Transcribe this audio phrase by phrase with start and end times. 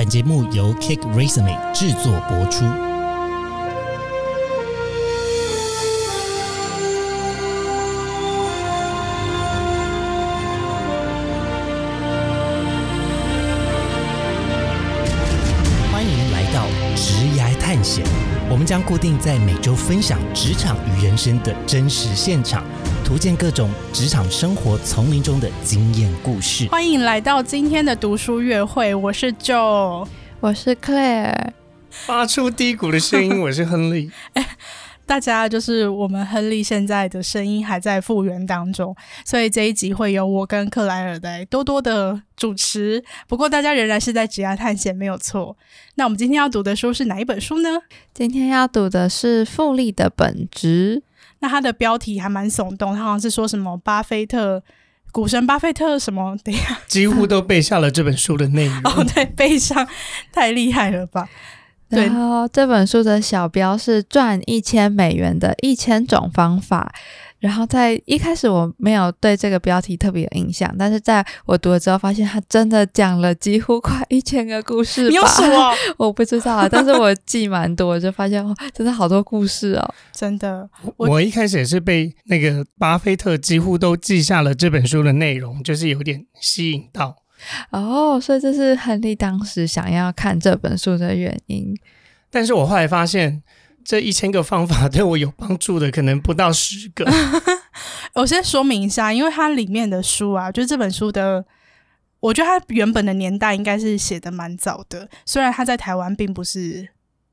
[0.00, 2.64] 本节目由 Kick Resume 制作播出。
[15.92, 16.64] 欢迎来到
[16.96, 18.02] 职涯探险，
[18.48, 22.64] 我们将固定在每周分享职场与人生的真实现场，
[23.10, 26.68] 图鉴各种职场生活丛林中的经验故事。
[26.68, 30.06] 欢迎来到今天的读书月会，我是 Joe。
[30.38, 31.50] 我是 Claire，
[31.90, 34.12] 发出低谷的声音，我是亨利。
[35.04, 43.02] 大家就是我们亨利现在的声音还在复原当中，所以这一集会由我跟克莱尔来多多的主持。
[43.26, 45.56] 不过大家仍然是在职涯探险，没有错。
[45.96, 47.70] 那我们今天要读的书是哪一本书呢？
[48.14, 51.02] 今天要读的是《复利的本质》。
[51.40, 54.62] 那它的标题还蛮耸动，它好像是说什么巴菲特。
[55.12, 56.36] 股神巴菲特什么？
[56.44, 58.76] 等下，几乎都背下了这本书的内容。
[58.86, 59.84] 哦，对，背上
[60.32, 61.28] 太厉害了吧？
[61.88, 66.92] 对，然后这本书的小标是赚一千美元的一千种方法。
[67.40, 75.08] 然后在一开始我没有对这个标题特别有印象，但是在我读了之后，发现他真的讲了几乎快一千个故事。
[75.08, 75.72] 你有数哦？
[75.96, 80.68] 我不知道，但是我记蛮多，就发现真的好多故事哦， 真的。
[80.98, 87.16] 我一开始也是被那个巴菲特几乎都记下了这本书的内容，就是有点吸引到。
[87.70, 91.74] 哦，所以这是亨利当时想要看这本书的原因。
[92.30, 93.42] 但是我后来发现。
[93.84, 97.04] 这一千个方法 对我有帮助的可能不到十个。
[98.14, 101.44] 我先说明一下，因为它里面的书啊，就是这本书的，
[102.20, 106.88] 我觉得它原本的年代应该是写的蛮早的，虽然它在台湾并不是。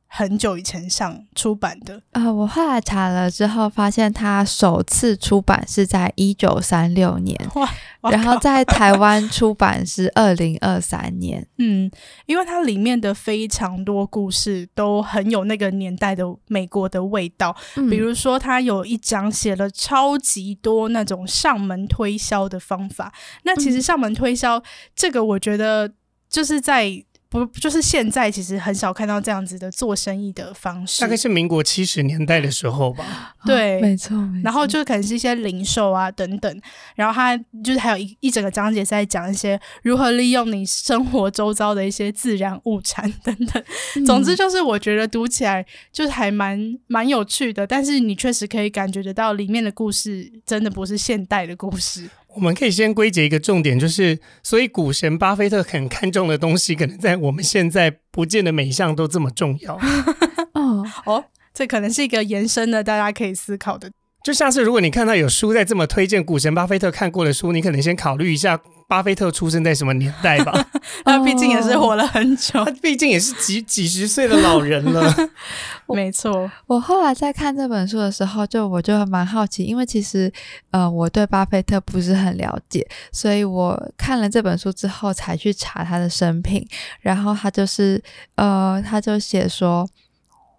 [0.10, 7.70] 很久以前上出版的啊，我后来查了之后，发现它首次出版是在一九三六年，哇，
[8.12, 11.48] 然后在台湾出版是二零二三年。
[11.58, 11.90] 嗯，
[12.26, 17.56] 因为它里面的非常多故事都很有那个年代的美国的味道，
[17.90, 23.14] 比如说它有一章写了超级多那种上门推销的方法。
[23.44, 24.62] 那其实上门推销
[24.96, 25.92] 这个，我觉得
[26.30, 27.04] 就是在。
[27.46, 31.02] 不，就是现在其实很少看到这样子的做生意的方式。
[31.02, 33.36] 大概是民国七十年代的时候吧。
[33.46, 34.18] 对，没错。
[34.44, 36.62] 然后就可能是一些零售啊等等，
[36.96, 43.64] 然后他就是还有一一整个章节是在讲一些如何利用你生活周遭的一些自然物产 等等。
[44.06, 52.10] 总之就是我觉得读起来就是还蛮蛮有趣的，但是你确实可以感觉得到里面的故事真的不是现代的故事。
[52.38, 59.76] 我们可以先归结一个重点，就是所以股神巴菲特很看重的东西，可能在我们现在不见得每一项都这么重要。
[60.54, 63.90] 哦哦，这可能是一个延伸的，大家可以思考的。
[64.24, 68.60] 就下次如果你看到有书在这么推荐股神巴菲特看过的书，你可能先考虑一下。
[68.90, 70.66] 巴菲特出生在什么年代吧？
[71.04, 75.14] 他毕竟也是活了很久，他毕竟也是几几十岁的老人了。
[75.94, 80.32] 没错，我后来在看这本书的时候，就我就蛮好奇，因为其实
[80.72, 86.66] 呃我对巴菲特不是很了解，所以我看了这本书之后才去查他的生平。
[87.02, 88.02] 然后他就是
[88.36, 89.86] 呃他就写说，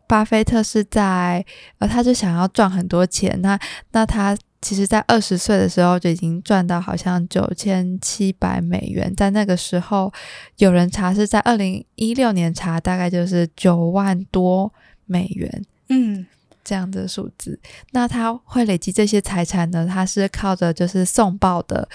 [0.09, 1.45] 巴菲特是在
[1.79, 3.57] 呃他就想要赚很多钱，那
[3.93, 4.37] 那他。
[4.61, 10.13] 其实，在二十岁的时候就已经赚到好像九千七百美元，在那个时候，
[10.57, 14.75] 有人查是在二零一六年查，大概就是九万多
[15.07, 16.27] 美元，嗯，
[16.65, 17.57] 这样的数字。
[17.93, 19.87] 那他会累积这些财产呢？
[19.87, 21.89] 他是靠着就是送报的。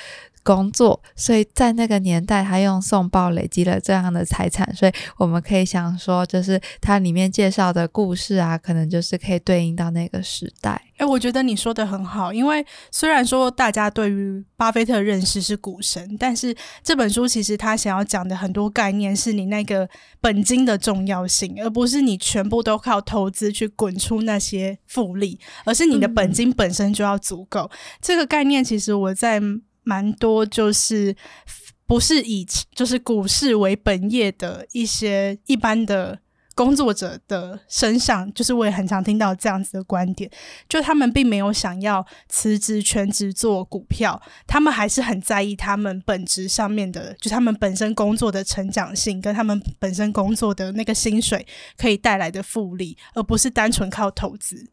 [0.44, 10.82] 工作，所以在那个年代，他用送报累积了这样的财产，所以我们可以想说，就是它里面介绍的故事啊，可能就是可以对应到那个时代。
[10.98, 19.90] 哎，我觉得你说的很好，因为虽然说大家对于巴菲特认识是股神，但是这本书其实他想要讲的很多概念，是你那个
[20.22, 27.72] 本金的重要性，而不是你全部都靠投资去滚出那些复利，而是你的本金本身就要足够。
[28.02, 29.42] 这个概念其实我在。
[29.84, 31.16] 蛮多就是
[31.86, 36.20] 不是以就是股市为本业的一些一般的
[36.56, 40.30] 工作者的身上，就是我也很常听到这样子的观点，
[40.70, 51.46] 就他们并没有想要辞职全职做股票，他们还是很在意他们本职上面的，就他们本身工作的成长性跟他们本身工作的那个薪水
[51.76, 54.68] 可以带来的复利，而不是单纯靠投资。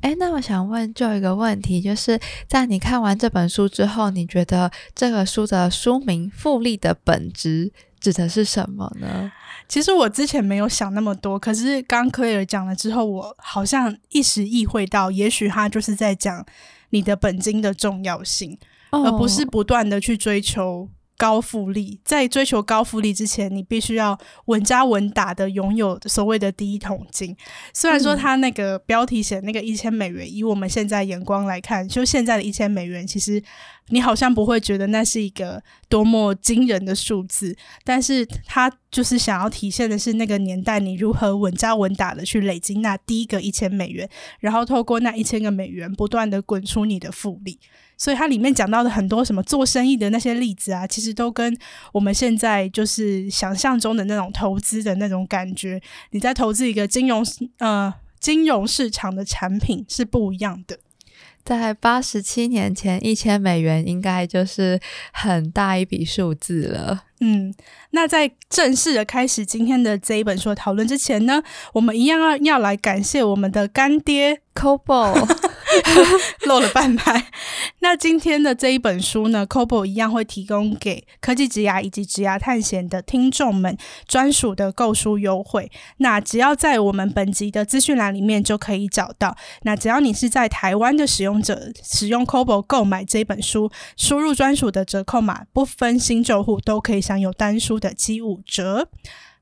[0.00, 2.18] 哎，那我想问，就一个问题，就是
[2.48, 7.66] 在你看完这本书之后，你觉得这个书的书名《复利的本质》
[8.00, 9.30] 指的是什么呢？
[9.68, 16.44] 其实我之前没有想那么多，可是刚科尔讲了之后，我好像一时意会到，也许他就是在讲
[16.90, 18.58] 你的本金的重要性，
[18.90, 20.88] 而不是不断的去追求
[21.20, 27.36] 高复利，在追求高复利之前，你必须要稳扎稳打的拥有所谓的第一桶金。
[27.74, 33.42] 虽然说他那个标题写那个一千美元，以我们现在眼光来看，就现在的一千美元，其实
[33.88, 44.08] 你好像不会觉得那是一个多么惊人的数字，但是他就是想要体现的是那个年代你如何稳扎稳打的去累积那第一个一千美元，
[44.38, 47.58] 然后透过那一千个美元不断的滚出你的复利。
[48.00, 51.54] 所以它里面讲到的很多什么做生意的那些例子啊，其实都跟
[51.92, 55.78] 我们现在就是想象中的那种投资的那种感觉，
[56.12, 57.22] 你在投资一个金融
[57.58, 60.78] 呃金融市场的产品是不一样的。
[61.42, 64.78] 在八十七年前，一千美元应该就是
[65.12, 67.04] 很大一笔数字了。
[67.20, 67.52] 嗯，
[67.90, 71.42] 那在正式的开始今天的这一本书的讨论之前呢，
[71.72, 75.14] 我们一样要要来感谢我们的干爹 Cobo，
[76.46, 77.26] 漏了半拍。
[77.80, 83.76] 那今天的这一本书呢，Cobo 一样会提供给科技职涯以及职涯探险的听众们
[84.06, 85.68] 专属的购书优惠。
[85.96, 89.36] 那只要在我们本集的资讯栏里面就可以找到。
[89.62, 97.00] 那只要你是在台湾的使用者，使用 Cobo 购买这本书，输入专属的折扣码，不分新旧户都可以。
[97.00, 98.86] 享有单书的七五折。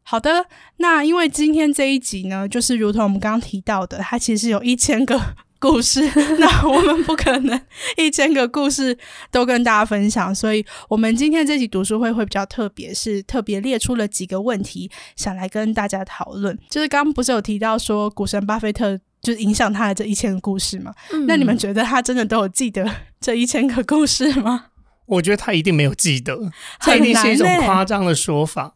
[0.04, 0.46] 好的，
[0.76, 5.20] 那因为今天这一集呢，就是如同我们刚刚提到的，它其实有一千个
[5.58, 6.00] 故事，
[6.38, 7.60] 那我们不可能
[7.96, 8.96] 一千个故事
[9.30, 16.58] 都跟大家分享，所以我们今天这集读书会会比较特别，是特别列出了几个问题，想来跟大家讨论。
[16.70, 20.92] 就是刚刚不是有提到说股神巴菲特就是影响他的这一千个故事吗？
[21.26, 22.88] 那你们觉得他真的都有记得
[23.20, 24.66] 这一千个故事吗？
[25.06, 26.38] 我觉得他一定没有记得，
[26.82, 28.74] 这一定是一种夸张的说法，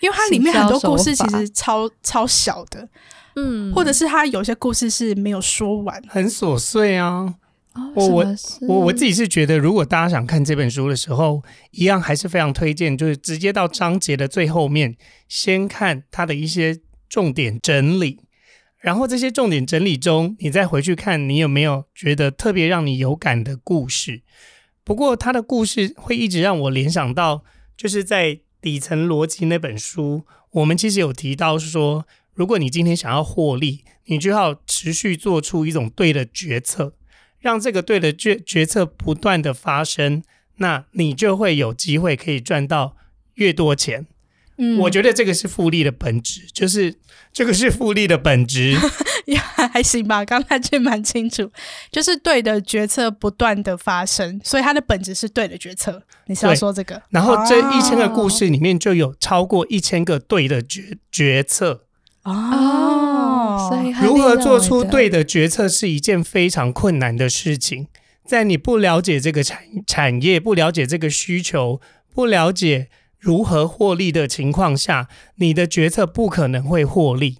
[0.00, 2.88] 因为它里面很多故事其实超超小的，
[3.36, 7.34] 嗯，或者是他有些故事是没有说完，很琐碎啊。
[7.96, 8.24] 我我
[8.68, 11.42] 我我自己是觉得，如果大家想看这本书的时候，
[11.72, 14.96] 一样还是非常推荐，就是直接到章节的最后面，
[15.28, 16.78] 先看它的一些
[17.08, 18.20] 重点整理，
[18.78, 24.22] 然后这些重点整理中，你再回去看你有没有觉得特别让你有感的故事。
[24.84, 27.42] 不过他的故事会一直让我联想到，
[27.76, 36.94] 就是在底层逻辑那本书，我们其实有提到说，如果你今天想要获利，你就要持续做出一种对的决策，
[37.40, 40.22] 让这个对的决决策不断的发生，
[40.56, 42.96] 那你就会有机会可以赚到
[43.34, 44.06] 越多钱。
[44.56, 46.94] 嗯，我觉得这个是复利的本质，就是
[47.32, 48.76] 这个是复利的本质，
[49.26, 49.36] 也
[49.72, 50.24] 还行吧。
[50.24, 51.50] 刚才就蛮清楚，
[51.90, 56.00] 就是对的决策不断的发生，所以它的本质是对的决策。
[56.26, 57.02] 你是要说这个？
[57.10, 61.83] 然后这一千个故事里面就有超过一千个对的决决策
[62.24, 63.68] 哦。
[63.70, 67.88] 所以如何做出对的决策是一件非常困难的事情，
[68.24, 71.80] 在你不了解这个产产业、不了解这个需求、
[72.12, 72.88] 不了解。
[73.18, 77.38] 如何获利的情况下，你的决策不可能会获利。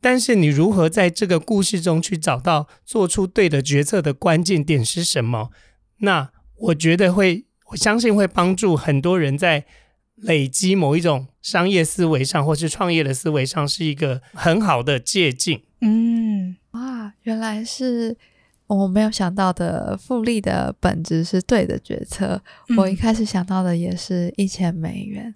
[0.00, 5.50] 但是你如何在这个故事中去找到做出对的决策的关键点是什么？
[5.98, 9.64] 那我觉得会，我相信会帮助很多人在
[10.16, 15.60] 累积某一种商业思维上，或是创业的思维上，是一个很好的借鉴。
[15.80, 18.16] 嗯，哇，原来是。
[18.68, 22.42] 我没有想到的复利的本质是对的决策。
[22.76, 25.32] 我一开始想到的也是一千美元，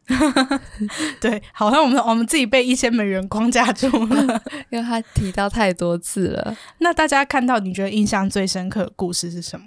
[1.23, 6.57] 对，好像我们我们自己被一千美元框架住了， 因为他提到太多次了。
[6.79, 9.67] 那大家看到你觉得印象最深刻的故事是什么？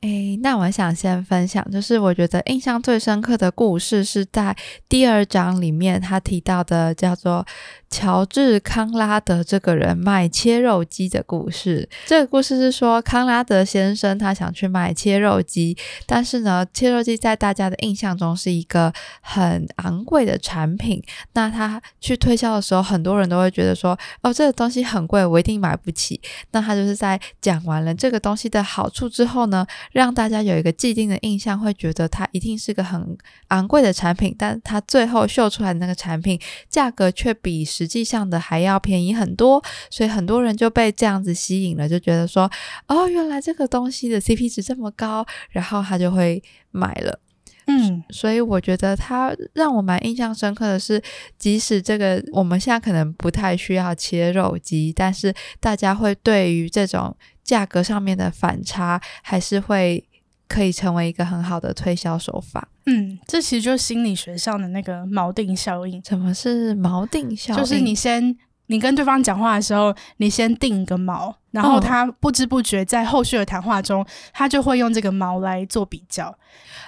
[0.00, 4.56] 诶，那我想先分享，就是我觉得印象最深刻的故事是在
[4.88, 7.46] 第二章里面，他提到的叫做。
[7.92, 11.88] 乔治·康拉德这个人卖切肉机的故事。
[12.06, 15.76] 这个故事是说，康拉德先生他想去卖切肉机，
[16.06, 21.02] 但是呢，切肉机在大家的印象中是一个很昂贵的产品。
[21.32, 26.20] 那他去推销的时候，很多人都会觉得说：“哦，这个东西很贵，我一定买不起。”
[26.52, 33.16] 那他就是在讲完了这个东西的好处之后呢，让大家有一个既定的印象，会觉得它一定是个很
[33.48, 34.34] 昂贵的产品。
[34.38, 37.60] 但它最后秀出来的那个产品价格却比。
[37.70, 42.50] 实际上的还要便宜很多，所以很多人就被这样子吸引了，就觉得说，
[42.88, 47.20] 哦，原来这个东西的 CP 值这么高，然后他就会买了。
[47.66, 51.00] 嗯，所以我觉得他让我蛮印象深刻的是，
[51.38, 57.16] 即使这个我们现在可能不太需要切肉机，但是大家会对于这种
[57.50, 60.04] 价格上面的反差，还是会。
[60.50, 62.66] 可以成为一个很好的推销手法。
[62.86, 66.02] 嗯，这其实就是心理学上的那个锚定效应。
[66.04, 67.60] 什么是锚定效应？
[67.60, 68.36] 就是你先
[68.70, 76.32] 你跟对方讲话的时候，你先定一个锚，然后他不知不觉在后续的谈话中，他就会用这个锚来做比较。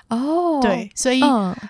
[0.08, 1.20] 哦，对，所以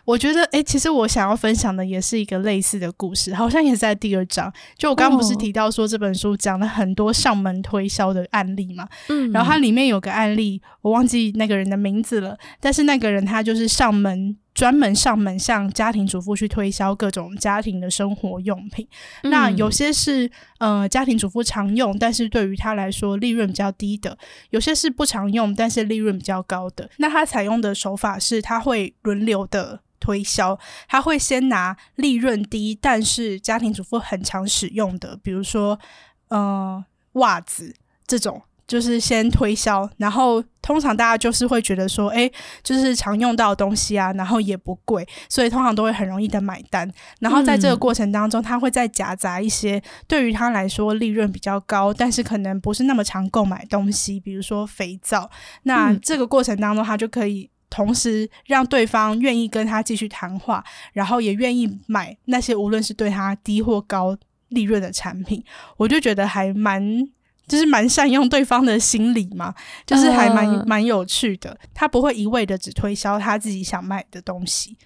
[0.04, 4.52] 我觉得，哎，其实我想要分享的也是一个类似的故事，好像也是在第二章。
[4.76, 8.86] 就我刚刚不是提到说这本书讲了很多上门推销的案例嘛？
[9.08, 14.36] 嗯，然后它里面有个案例，我忘记那个人的名字了，但是那个人他就是上门。
[14.54, 18.86] 专门上门向家庭主妇去推销各种家庭的生活用品，
[19.22, 24.14] 那有些是呃家庭主妇常用，但是对于他来说利润比较低的；
[24.50, 26.90] 有些是不常用，但是利润比较高的。
[26.98, 35.80] 那他采用的手法是，他会轮流的推销，他会先拿利润低，但是家庭主妇很常使用的，比如说
[36.28, 37.74] 呃袜子
[38.06, 38.42] 这种。
[38.66, 42.30] 就是先推销，然后通常大家就是会觉得说，哎，
[42.62, 46.90] 就是常用到的东西啊，然后也不贵，所以通常都会很容易的买单。
[47.20, 55.30] 然后在这个过程当中，他会再夹杂一些对于他来说利润比较高，但是可能不是那么常购买东西，比如说肥皂。
[55.64, 64.16] 那这个过程当中，他就可以同时让对方愿意跟他继续谈话，然后也愿意买那些无论是对他低或高
[64.48, 65.44] 利润的产品。
[65.76, 67.08] 我就觉得还蛮。
[67.46, 69.54] 就是蛮善用对方的心理嘛，
[69.86, 71.56] 就是还蛮蛮有趣的。
[71.74, 74.76] 他不会一味的只推销他自己想卖的东西。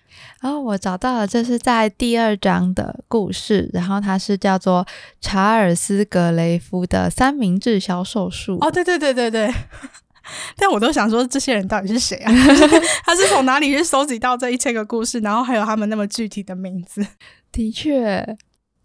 [0.40, 4.86] 然后我找到了，这是在第二章的故事，然后它是叫做
[5.20, 8.56] 查尔斯·格雷夫的三明治销售术。
[8.62, 9.52] 哦，对对对对对。
[10.56, 12.32] 但我都想说，这些人到底是谁啊？
[13.04, 17.06] 他是从哪里去搜集到这一千个故事，然后还有他们那么具体的名字？
[17.52, 18.36] 的确。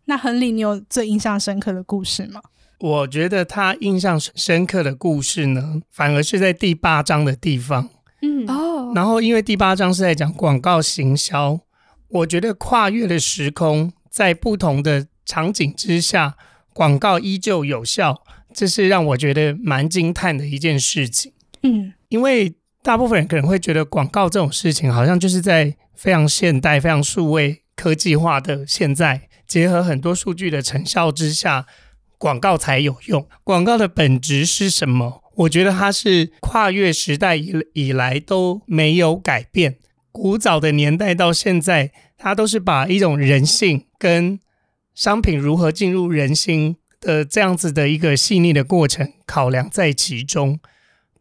[0.06, 2.42] 那亨利，你有最印象深刻的故事吗？
[2.82, 7.90] 我觉得他印象深刻的故事呢，反而是在第八章的地方。
[8.24, 11.60] 嗯哦，然后因为第八章是在讲广告行销，
[12.08, 16.36] 我觉得跨越了时空，在不同的场景之下，
[16.74, 21.34] 广告依旧有效，这是让我觉得蛮惊叹的一件事情。
[21.62, 31.68] 嗯，因为大部分人可能会觉得广告这种事情，好像就是在非常现代、非常数位科技化的现在，结合很多数据的成效之下。
[32.22, 33.28] 广告才有用。
[33.44, 35.24] 广告的本质是什么？
[35.38, 39.78] 我觉得它是跨越时代以以来都没有改变。
[40.12, 44.40] 古早的年代到现在，它都是把一种人性跟
[44.94, 50.60] 商品如何进入人心的这样子的一个细腻的过程考量在其中，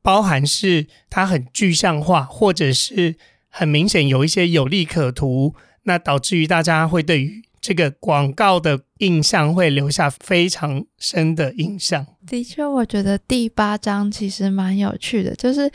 [0.02, 3.16] 包含是它很具象化，或者是
[3.48, 5.54] 很明显有一些有利可图，
[5.84, 7.42] 那导致于大家会对于。
[7.60, 12.06] 这个广告的印象会留下非常深的印象。
[12.26, 15.70] 的确，我觉得第八章其实蛮有趣的，就是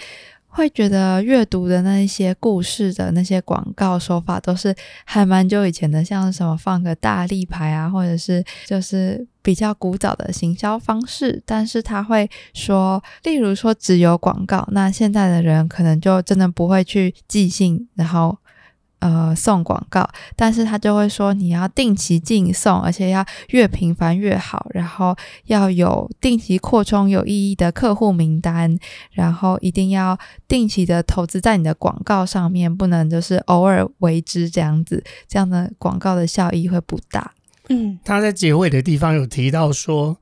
[0.47, 4.73] 会觉得阅读的那些故事的那些广告手法都是
[5.05, 11.43] 还蛮久以前的，像什么放个大立牌啊，或者是就是比较古早的行销方式。
[11.45, 18.35] 但是他会说，例如说只有广告，那现在的人可能就真的不会去寄信，然后。
[18.99, 28.75] 呃，送广告，但是他就会说你要定期进送，而且要越频繁越好，然后要有定期扩充有意义的客户名单，
[29.11, 37.33] 然后一定要定期的投资在你的广告上面，不能就是偶尔为之这样子，这样的广告的效益会不大。
[37.69, 40.17] 嗯，他在结尾的地方有提到说，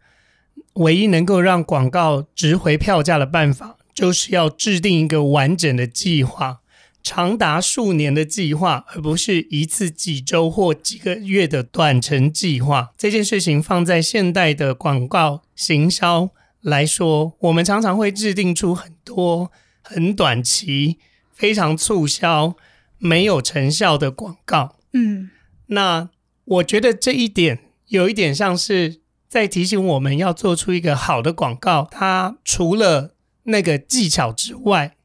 [0.73, 6.59] 唯一能够让广告值回票价的办法，就是要制定一个完整的计划。
[7.03, 12.93] 长达数年的计划，而不是一次几周或几个月的短程计划。
[12.97, 16.29] 这件事情放在现代的广告行销
[16.61, 20.97] 来说，我们常常会制定出很多很短期、
[21.33, 22.55] 非常促销、
[22.97, 24.77] 没有成效的广告。
[24.93, 25.29] 嗯，
[25.67, 26.09] 那
[26.45, 31.85] 我觉得这一点有一点像是在提醒我们要做出一个好的广告。
[31.91, 34.95] 它除了那个技巧之外，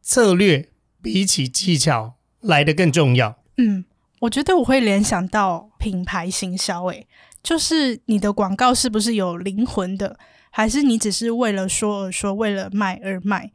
[0.00, 0.68] 策略。
[1.02, 3.36] 比起技巧来的更重要。
[3.56, 3.84] 嗯，
[4.20, 7.06] 我觉得我会联想到品牌行销，诶，
[7.42, 10.18] 就是你的广告是不是有灵魂的，
[10.50, 13.52] 还是你只是为了说而说，为了卖而卖？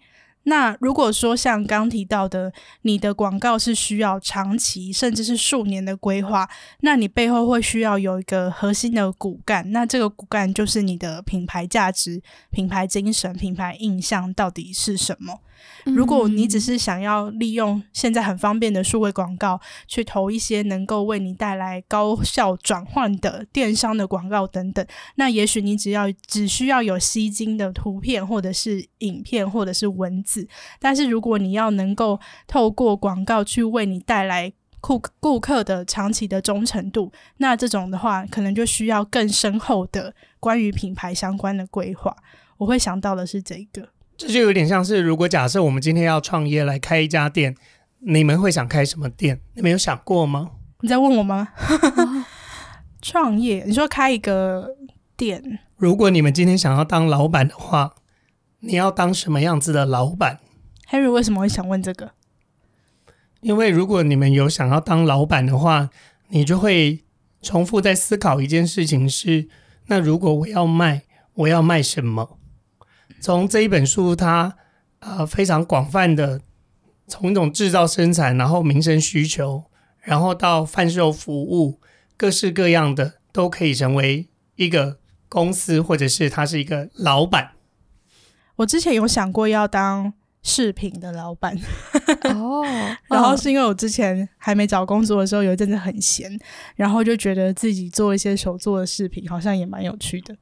[0.48, 6.48] 那如果说像刚提到的，你的广告是需要长期甚至是数年的规划，
[6.82, 12.22] 那你背后会需要有一个核心的骨干，那这个骨干就是你的品牌价值、
[12.52, 15.42] 品牌精神、品牌印象到底是什么？
[15.86, 24.86] 如果你只是想要利用现在很方便的数位广告去投一些能够为你带来高效转换的电商的广告等等，
[25.16, 30.48] 那也许你只要只需要有吸睛的图片或者是影片或者是文字。
[30.80, 42.16] 但是如果你要能够透过广告去为你带来顾顾客的长期的忠诚度，那这种的话，可能就需要更深厚的关于品牌相关的规划。
[42.58, 47.56] 我会想到的是这个，这就有点像是，如果假设我们今天要创业来开一家店，
[48.00, 49.42] 你们会想开什么店？
[49.54, 50.52] 你们有想过吗？
[50.82, 51.50] 你在问我吗？
[53.02, 54.76] 创业，你说开一个
[55.18, 55.60] 店？
[55.76, 57.96] 如果你们今天想要当老板的话，
[58.62, 60.40] 你要当什么样子的老板
[60.90, 62.12] ？Harry 为什么会想问这个？
[63.42, 65.90] 因为如果你们有想要当老板的话，
[66.30, 67.04] 你就会
[67.42, 69.50] 重复在思考一件事情：是
[69.88, 71.04] 那如果我要卖，
[71.34, 72.40] 我要卖什么？
[73.26, 74.56] 从这一本书，它
[75.00, 76.42] 呃非常广泛的
[77.08, 79.64] 从一种制造生产，然后民生需求，
[80.02, 81.82] 然后到贩售服务。
[82.16, 87.54] 各式各样的都可以成为一个公司，或者是他是一个老板。
[88.58, 90.14] 我之前有想过要当
[90.44, 91.58] 饰品的老板
[92.26, 92.64] 哦，
[93.10, 96.40] 然后是因为我之前还没找工作的时候，有一阵子很闲，
[96.76, 100.38] 然后就觉得自己做一些手做的饰品，好像也蛮有趣的，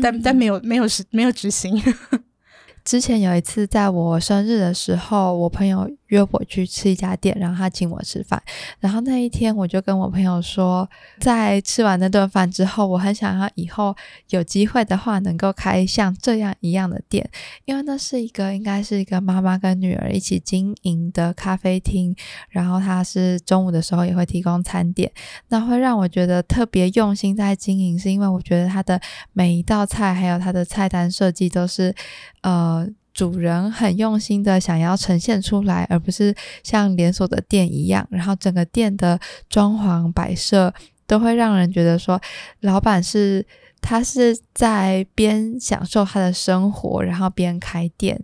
[0.00, 1.82] 但但没有没有实没有执行。
[2.84, 5.90] 之前有一次在我生日的时候，我朋友。
[6.12, 8.40] 约我去吃一家店，然后他请我吃饭。
[8.80, 10.88] 然后那一天，我就跟我朋友说，
[11.18, 13.96] 在吃完那顿饭之后，我很想要以后
[14.28, 17.28] 有机会的话，能够开像这样一样的店，
[17.64, 22.14] 因为那是一个应该是一个妈妈跟女儿一起经营的咖啡厅。
[22.50, 25.10] 然后他是中午的时候也会提供餐点，
[25.48, 29.00] 那会让我觉得特别用心在经营，是因为我觉得他的
[29.32, 31.94] 每一道菜还有他的菜单设计都是
[32.42, 32.86] 呃。
[33.12, 40.72] 主人很用心的想要呈现出来，而不是像连锁的店一样，然后整个店的装潢摆设
[41.06, 42.20] 都会让人觉得说，
[42.60, 43.44] 老板是
[43.80, 48.18] 他是在边享受他的生活，然后边开店，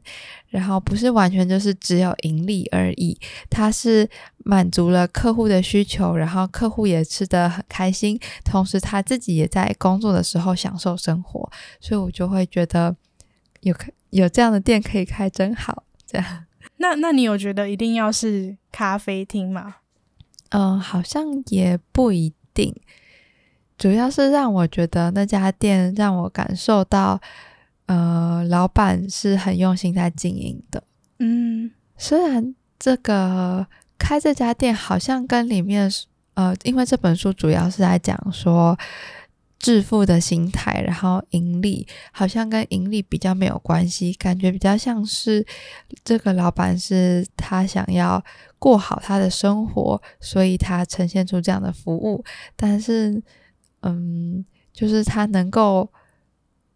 [0.48, 3.18] 然后不是完全就是只有盈利而已，
[3.50, 4.08] 他是
[4.44, 12.94] 满足了客户的需求，然后客户也吃得很开心，同时他自己也在工作的时候享受生活，所以我就会觉得
[13.60, 13.92] 有可。
[14.10, 16.46] 有这样的店可以开真好，这样。
[16.78, 19.76] 那那你有觉得一定要是咖啡厅吗？
[20.48, 22.74] 嗯， 好像也不一定。
[23.76, 27.20] 主要是让我觉得那家店让我感受到，
[27.84, 30.82] 呃，老板是很用心在经营的。
[31.18, 33.66] 嗯，虽然这个
[33.98, 35.90] 开这家店好像跟里面，
[36.32, 38.74] 呃，因为这本书主要是在讲说。
[39.58, 45.44] 致富的心态，然后盈利好像跟盈利比较没有关系，感觉比较像是
[46.04, 48.24] 这个老板是他想要
[48.58, 52.24] 过好他的生活，所以他呈现出这样的服务。
[52.56, 53.22] 但是，
[53.82, 55.90] 嗯，就是他能够。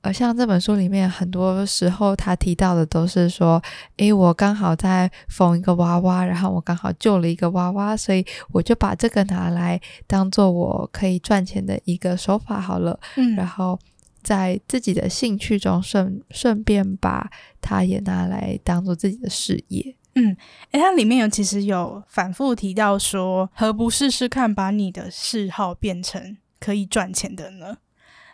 [0.02, 3.62] 而像这本书里面，很多时候他提到的都是说
[3.98, 13.78] ：“诶，我刚好在缝一个娃娃，然后我刚好救了一个娃娃，所以我就把这个拿来当做我可以赚钱的一个手法好了。”嗯，然后
[14.24, 19.94] 在自己的兴趣中顺顺便把它也拿来当做自己的事业。
[20.16, 20.36] 嗯，
[20.72, 27.76] 诶，它里面有其实有反复提到说：“何不试试看把你的嗜好变成可以赚钱的呢？”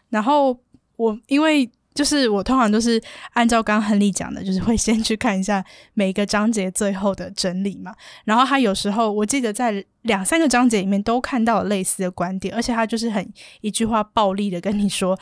[0.08, 0.60] 然后。
[0.98, 7.92] 我因为就是我通常都是按照刚亨利讲的，就是会先去看一下每一个章节最后的整理嘛。
[8.24, 13.32] 然后他有时候我记得在两三个章节里面都看到了类似的观点，而且他就是很
[13.62, 15.18] 一句话暴力的跟你说，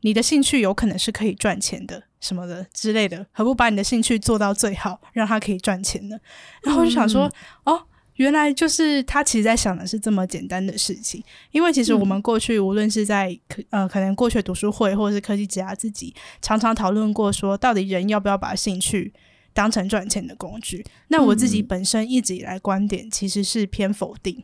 [0.00, 6.18] 你的兴趣有可能是可以赚钱的什么的之类的，何不把你的兴趣做到最好，让他可以赚钱呢？
[6.62, 7.30] 然后我就想说，
[7.64, 7.84] 哦。
[8.18, 19.12] 原来就是他其实在想的是这么简单的事情，因为其实我们过去无论是在可呃可能过去读书会或者是科技家自己常常讨论过，说到底人要不要把兴趣
[19.52, 20.84] 当成赚钱的工具？
[21.08, 24.42] 那我自己本身一直以来观点其实是偏否定，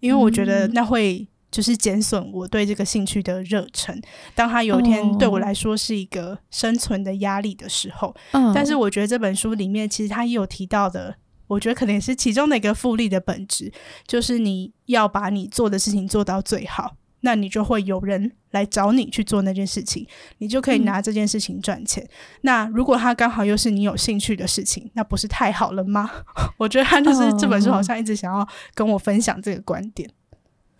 [0.00, 3.98] 因为我觉得那会就是减损我对这个兴趣的热忱。
[4.34, 8.14] 当他有一天对我来说是一个生存的压力的时候，
[8.54, 11.16] 但是我觉得这本书里面其实他也有提到的。
[11.54, 13.72] 我觉得可能也是其中的一个复利的本质，
[14.06, 20.06] 就是你要把你做的事情做到最好，那你就会有人来找你去做那件事情，
[20.38, 22.06] 你就可以拿这件事情赚钱。
[22.42, 26.10] 那如果他刚好又是你有兴趣的事情，那不是太好了吗？
[26.58, 30.10] 我觉得他就是这本书好像一直想要跟我分享这个观点。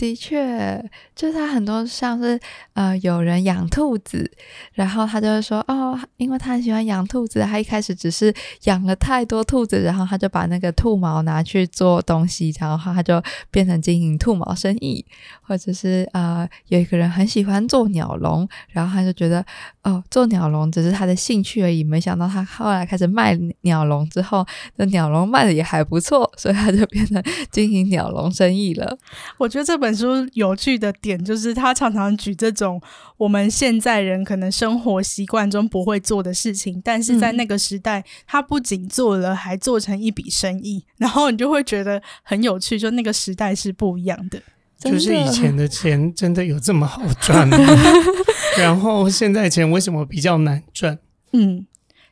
[0.04, 0.84] 的确，
[1.16, 2.38] 就是他很多像是
[2.74, 4.30] 呃，有人养兔子，
[4.74, 8.32] 然后他就会说哦，因为他很喜欢养兔子，他一开始只是
[8.64, 15.02] 养了太多兔子，然后他就把那个兔毛拿去做东西，然后他就变成经营兔毛生意，
[15.40, 19.42] 或者是呃，有一个人很喜欢做鸟笼，然后他就觉得
[19.84, 24.44] 哦，做鸟笼只是他的兴趣而已，没想到他后来开始卖鸟笼之后，
[24.76, 28.98] 那鸟笼卖的也还不错，所以他就变成经营鸟笼生意了。
[29.38, 32.80] 我觉得这本书有趣的点就是，他常常举这种
[33.16, 44.40] 我们现在人可能生活习惯中不会做的事情，但是在那个时代，他不仅做了，还做成一笔生意，然后你就会觉得很有趣，就那个时代是不一样的。
[44.78, 47.56] 就是以前的钱真的有这么好赚吗？
[48.58, 50.98] 然后现在钱为什么比较难赚？
[51.32, 51.66] 嗯，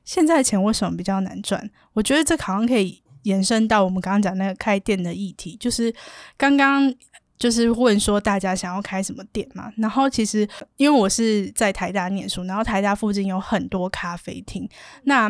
[0.04, 1.70] 现在钱为什么比较难赚？
[1.92, 3.00] 我觉得这好像可以。
[3.24, 5.94] 延伸到我们刚刚讲那个开店的议题，就是
[6.36, 6.92] 刚刚
[7.42, 9.72] 就是问说大家想要开什么店嘛？
[9.76, 14.68] 然后其实因为我是在台大念书，然后台大附近有很多咖啡厅，
[15.02, 15.28] 那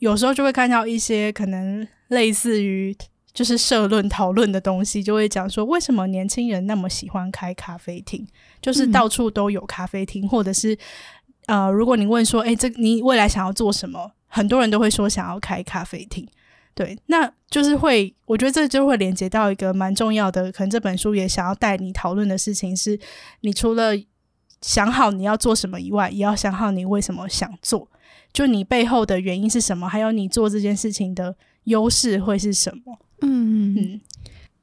[0.00, 2.92] 有时候就会看到一些可能类似于
[3.32, 8.26] 就是社论讨论的东西，就会讲说为什么年轻人那么喜欢开咖啡厅？
[8.60, 10.76] 就是到处都有咖啡厅，或者是
[11.46, 14.10] 呃，如果你问说，哎，这你未来想要做什么？
[14.26, 16.26] 很多人都会说想要开咖啡厅。
[16.76, 23.00] 对，那就是会，我觉得这就会连接到一个蛮重要的，可能这本书也想要带你讨论的事情是，
[23.40, 23.92] 你除了
[24.60, 27.88] 想好你要做什么以外，也要想好你为什么想做，
[28.30, 31.34] 就你背后的原因是什么，还有你做这件事情的
[31.64, 32.98] 优势会是什么。
[33.22, 34.00] 嗯嗯。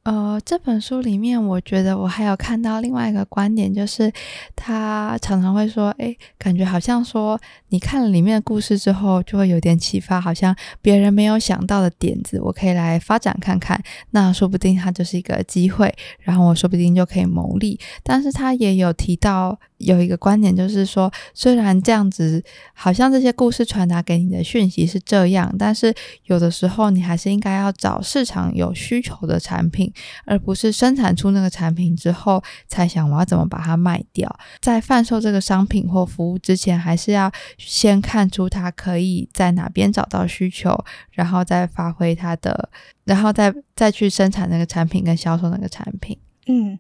[0.04, 4.12] 呃，这本书里面，我觉得我还有看到另外一个观点，就是
[4.54, 7.40] 他常常会说：“哎，感觉好像说
[7.70, 13.82] 你看了里面的故事之后，就会有点启发，好像别人没有想到的点子，我可以来发展看看。
[14.12, 19.58] 那说不定它就是一个机会，然后我说不定就可以牟利。”但是他也有提到。
[19.80, 22.42] 有一个观点就是说，虽然这样子
[22.74, 29.92] 好像这些故事传达给你的讯息是这样，但是有的时候你还是应该要找市场有需求的产品，
[30.26, 34.30] 而不是生产出那个产品之后才想我要怎么把它卖掉。
[34.62, 40.78] 在贩售这个商品或服务之前，还是要先看出它可以在哪边找到需求，
[41.12, 42.70] 然后再发挥它的，
[43.06, 46.18] 然后再再去生产那个产品跟销售那个产品。
[46.48, 46.80] 嗯。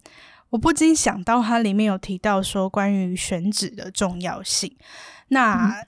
[0.49, 4.71] 我不禁想到，它里面有提到说关于选址的重要性。
[5.29, 5.83] 那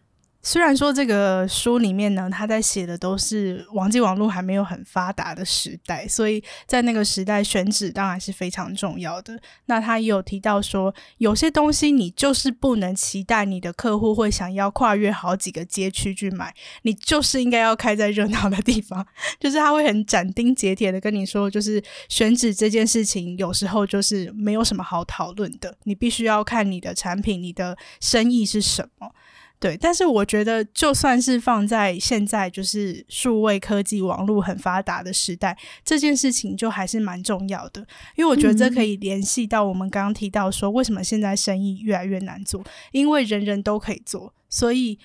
[0.46, 9.40] 虽然说这个书里面呢，他在写的都是网际网络还没有很发达的时代，所以在那个时代选址当然是非常重要的。
[9.66, 16.54] 那他也有提到说，有些东西你就是不能期待你的客户会想要跨越好几个街区去买，
[16.84, 19.04] 你就是应该要开在热闹的地方。
[19.42, 29.10] 就是他会很斩钉截铁的跟你说，就是选址这件事情有时候就是没有什么好讨论的，你必须要看你的产品、你的生意是什么。
[29.58, 37.80] 对，但是我觉得，就算是放在现在，就是数位科技、网络很发达的时代，这件事情就还是蛮重要的。
[38.16, 42.64] 因为我觉得这可以联系到我们刚刚提到说，为什么现在生意越来越难做？
[42.92, 45.00] 因为人人都可以做，所以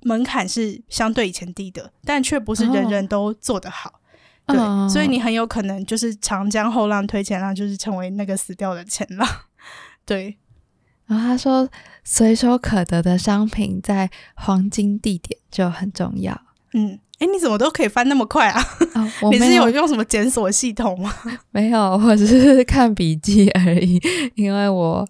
[0.00, 4.00] 门槛是相对以前低的，但却不是人人都做得好。
[4.46, 4.56] 对，
[4.88, 9.28] 所以你很有可能就是长江后浪推前浪，就是成为那个死掉的前浪。
[10.04, 10.38] 对。
[11.06, 11.68] 然后他说，
[12.02, 16.40] 随手可得的商品在黄金地点就很重要。
[16.72, 18.60] 嗯，哎，你怎么都可以翻那么快啊？
[19.30, 21.12] 你是有用什么检索系统吗？
[21.52, 24.00] 没有，我只是看笔记而已。
[24.34, 25.06] 因为我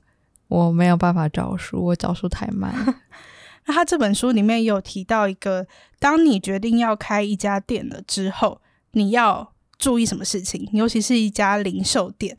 [0.49, 2.75] 我没有办法找书，我找书太慢。
[3.67, 5.67] 那他这本书里面有提到一个，
[5.99, 8.61] 当你决定要开一家店了之后，
[8.93, 10.69] 你要注意什么事情？
[10.73, 12.37] 尤其是一家零售店。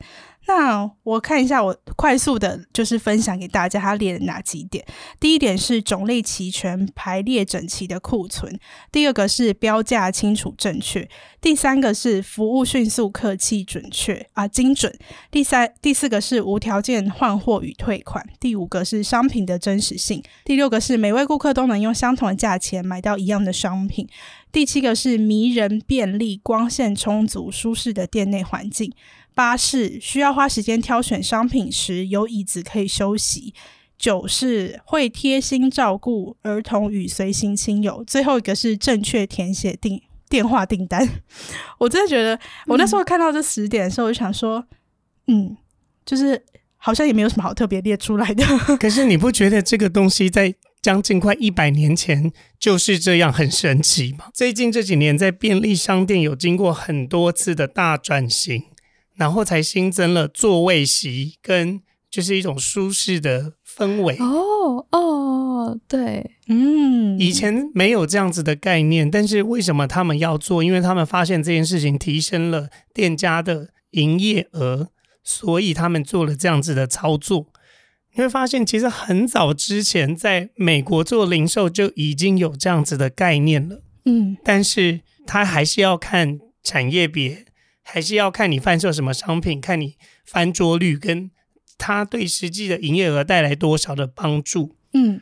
[0.48, 4.84] 那我看一下，我快速的就是分享给大家，他列了哪几点？
[5.18, 8.52] 第一点是种类齐全、排列整齐的库存；
[8.92, 11.08] 第二个是标价清楚正确；
[11.40, 14.92] 第三个是服务迅速、客气、准确啊精准；
[15.32, 24.06] 第三、第四个是无条件换货与退款；第五个是商品的真实性；第六个是每位顾客都能用相同的价钱买到一样的商品；
[24.52, 28.92] 第七个是迷人、便利、光线充足、舒适的店内环境。
[29.36, 33.52] 八是需要花时间挑选商品时有椅子可以休息。
[33.98, 38.02] 九是会贴心照顾儿童与随行亲友。
[38.06, 41.06] 最后一个是正确填写订电话订单。
[41.78, 44.64] 我真的觉得，我那时候看到这十点的时候，我就想说，
[45.26, 45.54] 嗯，
[46.06, 46.42] 就是
[46.76, 48.44] 好像也没有什么好特别列出来的。
[48.80, 54.26] 可是你不觉得这个东西在将近快一百年前就是这样很神奇吗？
[54.32, 58.64] 最近这几年在便利商店有经过很多次的大转型。
[59.16, 64.16] 然后才新增了座位席跟就是一种舒适的氛围。
[64.18, 70.62] 哦哦，对，嗯，以前没有这样子的概念，但是为什么他们要做？
[70.62, 74.88] 因为他们发现这件事情提升了店家的营业额，
[75.22, 77.46] 所以他们做了这样子的操作。
[78.14, 83.82] 你会发现，其实很早之前在美国做零售就已经有这样子的概念了。
[84.06, 87.44] 嗯，但是它还是要看产业别，
[87.88, 91.30] 还是要看你贩售什么商品，看你翻桌率跟
[91.78, 94.74] 它对实际的营业额带来多少的帮助。
[94.92, 95.20] 嗯，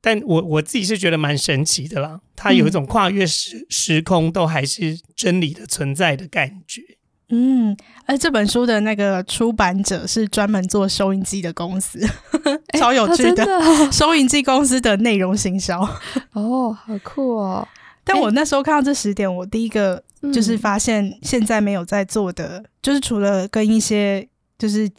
[0.00, 6.82] 但我我自己是觉得蛮神奇的啦，它有一种跨越时时空都还是真理的存在的感觉。
[7.30, 12.00] 嗯，而这本书的那个出版者是专门做收音机的公司，
[12.78, 13.44] 超有趣的
[13.92, 15.80] 收音机公司的内容行销。
[16.32, 17.68] 哦，好酷哦！
[18.08, 24.26] 但我那时候看到这十点，我第一个就是发现现在没有在做的，就是除了跟一些
[24.58, 24.90] 就是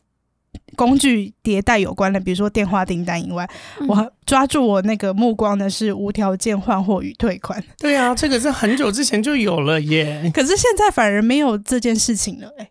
[0.75, 3.49] 工具迭代有关的，比如说电话订单以外，
[3.87, 7.61] 我抓住我那个目光的是无条件换货与退款。
[7.79, 12.69] 对啊，这个是很久之前就有了耶，可是现在反而没有这件事情了哎。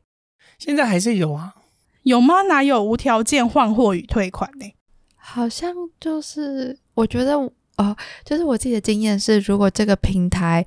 [0.58, 1.54] 现在还是有啊？
[2.04, 2.42] 有吗？
[2.42, 4.72] 哪有无条件换货与退款呢？
[5.16, 7.52] 好像就是我觉得。
[7.78, 10.64] 哦，就是我自己的经验是，如果这个平台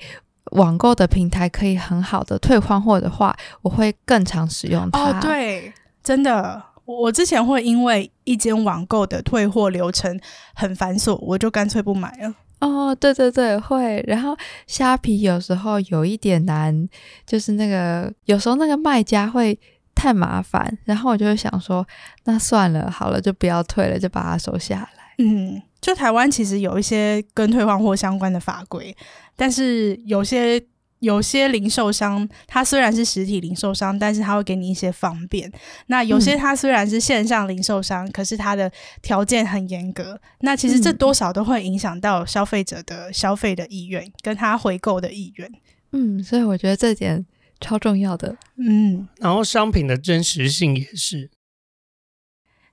[0.53, 5.19] 网购的平台可以很好的退换货的话，我会更常使用它。
[5.19, 5.71] 哦，对，
[6.01, 10.19] 真的，我之前会因为一间网购的退货流程
[10.55, 12.33] 很繁琐，我就干脆不买了。
[12.59, 14.03] 哦，对对对，会。
[14.07, 16.87] 然后虾皮有时候有一点难，
[17.25, 19.59] 就是那个有时候那个卖家会
[19.93, 21.85] 太麻烦，然后我就会想说，
[22.23, 25.15] 那算了，好了，就不要退了，就把它收下来。
[25.17, 25.61] 嗯。
[25.81, 28.95] 就台湾其实有一些跟退换货相关的法规，
[29.35, 30.63] 但是有些
[30.99, 35.51] 有些零售商，它虽然是实体零售商，但是它会给你一些方便。
[35.87, 40.21] 那有些它虽然是线上零售商，可是它的条件很严格。
[40.41, 45.51] 那其实这多少都会影响到消费者的消费的意愿，跟他回购的意愿。
[45.93, 47.25] 嗯，所以我觉得这点
[47.59, 48.37] 超重要的。
[48.57, 51.31] 嗯，然后商品的真实性也是。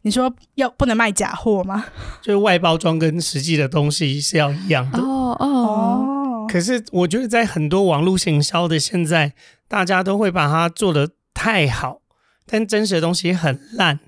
[0.09, 1.85] 你说要不能卖假货吗？
[2.25, 6.47] 就是外包装跟实际的东西是要一样的哦哦。
[6.51, 9.35] 可是我觉得在很多网络行销的现在，
[9.69, 12.01] 大家都会把它做的太好，
[12.47, 14.01] 但真实的东西很烂。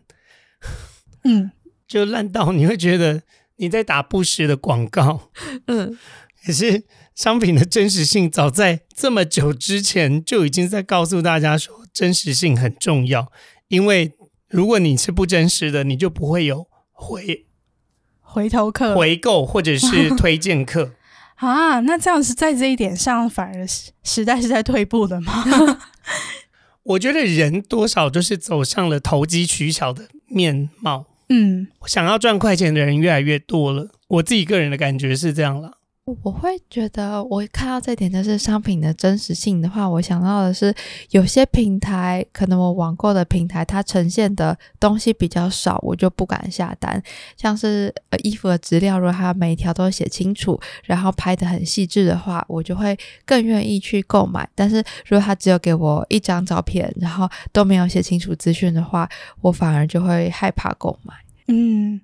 [1.25, 1.51] 嗯，
[1.87, 3.21] 就烂到你会觉得
[3.57, 5.29] 你在打不实的广告。
[5.67, 5.99] 嗯，
[6.47, 6.85] 可是
[7.15, 13.31] 商品的真实性早在这么久之前就已经在告诉大家说，真实性很重要，
[13.69, 14.15] 因为。
[14.51, 17.47] 如果你是不真实的，你就不会有回
[18.21, 20.93] 回头客、回购或者是推荐客
[21.37, 21.81] 啊。
[21.81, 25.45] 那这样是在这一点上，反而时时代是在退步的吗？
[26.83, 31.07] 我觉得人多少就是走上了投机取巧的面貌。
[31.29, 33.91] 嗯，想要赚快钱的人越来越多了。
[34.09, 35.79] 我自己个人的感觉是这样了。
[36.23, 40.75] 我会觉得，我看到这点就是商品的真实性的话，我想到的是，
[41.11, 47.03] 有些平台可能我网购的平台，它呈现的东西比较少，我就不敢下单。
[47.37, 54.49] 像是呃衣服的资料，如果它每一条都写清楚，然后拍的很细致的话，我就会更愿意去购买。
[54.55, 59.09] 但是如果它只有给我一张照片，然后都没有写清楚资讯的话，
[59.41, 61.15] 我反而就会害怕购买。
[61.49, 62.01] 嗯。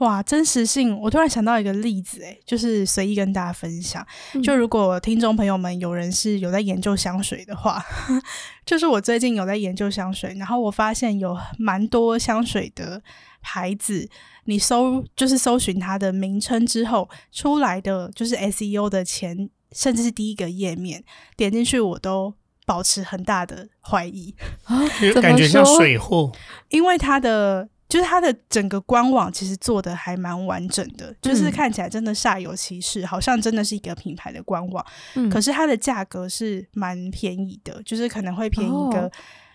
[0.00, 0.98] 哇，真实性！
[0.98, 4.04] 我突然想到一个例子，诶，就是随意跟大家分享。
[4.42, 7.84] 就如果听众朋友们有人是有在研究香水的话，
[8.64, 13.02] 就是我最近有在研究香水，然后我发现有蛮多香水的
[13.42, 14.08] 牌子，
[14.44, 21.04] 你搜就是搜寻它的名称之后出来的就是 SEO 的前，甚至是第一个页面，
[21.36, 22.32] 点进去我都
[22.64, 24.34] 保持很大的怀疑
[24.64, 24.80] 啊，
[25.20, 26.32] 感觉像水货，
[26.70, 27.68] 因为它的。
[27.90, 34.86] 就是它的整个官网其实做的还蛮完整的，就是看起来真的煞有其事，好像真的是一个品牌的官网。
[35.16, 39.10] 嗯，可是它的价格是蛮便宜的，就是可能会便宜个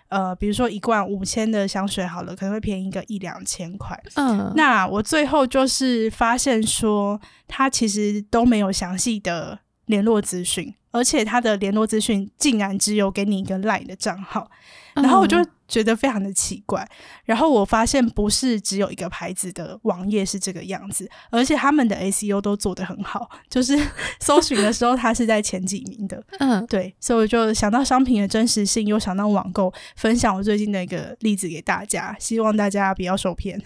[0.09, 3.99] 呃，比如说一罐五千的香水好了，可能会便宜个一两千块。
[4.15, 14.49] 嗯，那我最后就是发现说，它其实都没有详细的联络资讯，而且他的联络资讯竟然只有给你一个 LINE 的账号，
[14.93, 15.37] 然后我就。
[15.67, 16.87] 觉得非常的奇怪，
[17.23, 23.75] 然后我发现不是只有一个牌子的网页是这个样子，而且他们的 SEO 都做得很好，就是
[24.21, 26.23] 搜寻的时候它是在前几名的。
[26.37, 33.59] 嗯，对，所以我就想到商品的真实性，又想到网购，分享我最近的一个例子给大家，希望大家不要受骗。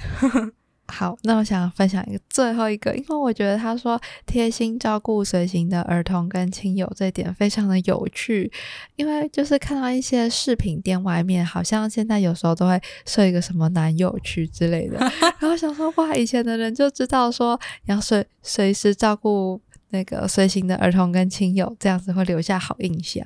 [0.89, 8.51] 好，那我想分享一个最后一个，因为我觉得他说贴心照顾随行的儿童跟亲友这点非常的有趣，
[8.95, 14.97] 因为就是看到一些饰品店外面，好像现在有时候都会设一个什么男友区之类的，
[15.39, 23.23] 然后想说哇，以前的人就知道说要随随时照顾那个随行的儿童跟亲友，这样子会留下好印象。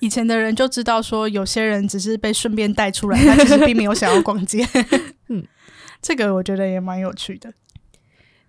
[0.00, 4.66] 以前的人就知道说，有些人只是被顺便带出来，他其实并没有想要逛街。
[5.30, 5.46] 嗯。
[6.02, 7.52] 这个我觉得也蛮有趣的，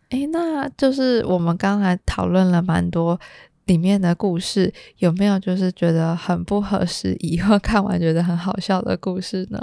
[0.09, 3.19] 诶，那就是我们刚才讨论了蛮多。
[3.65, 9.59] 里面的故事有没有就是觉得很不合时宜，或看完觉得很好笑的故事呢？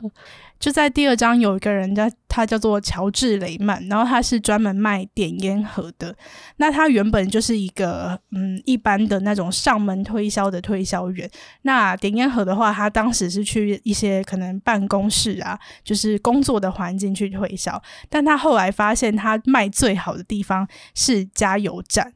[0.58, 6.12] 就在第二章有一个人叫他叫做乔治雷曼，然后他是专门卖点烟盒的。
[6.56, 11.30] 那他原本就是一个嗯一般的那种上门推销的推销员。
[11.62, 17.80] 那点烟盒的话，他当时是去一些可能办公室啊，就是工作的环境去推销。
[18.08, 22.14] 但他后来发现，他卖最好的地方是加油站。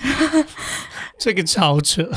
[1.18, 2.10] 这个超扯，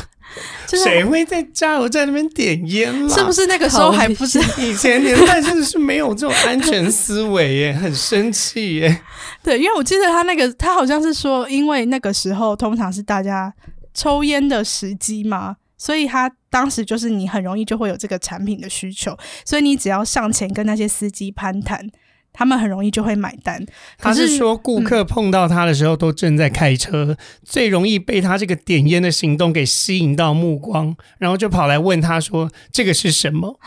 [0.67, 9.01] 谁会在加油站那边点烟是不是那个时候还不是以前年代，真的是没有这种安全思维耶， 很生气耶。
[9.43, 13.53] 对，因为我记得他那个，他好像是说，因为那个时候通常是大家
[13.93, 21.89] 抽烟的时机嘛，所以他当时就是你很容易就会有这个产品的需求，所以你只要上前跟那些司机攀谈。
[22.33, 23.63] 他们很容易就会买单。
[23.97, 33.59] 他是说，顾客碰到他的时候都正在开车，最容易被他这个点烟的行动给吸引到目光，然后就跑来问他说：“这个是什么？”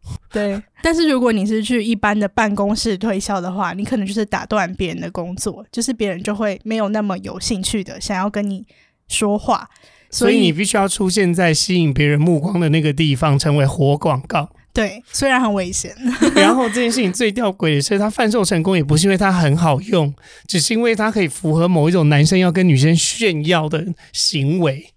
[0.30, 0.62] 对。
[0.82, 8.66] 但是如果你是去一般的办公室推销的话，你可能就是打断别人的工作，就是别人就会没有那么有兴趣的想要跟你
[9.08, 9.68] 说话。
[10.10, 14.50] 所以你必须要出现在吸引别人目光的那个地方，成为活广告。
[14.74, 15.94] 对，虽然很危险。
[16.34, 20.12] 然后这件事情最吊诡的是，它贩售成功也不是因为它很好用，
[20.48, 24.90] 只是因为它可以符合某一种男生要跟女生炫耀的行为。